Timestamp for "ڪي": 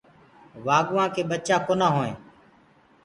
1.13-1.21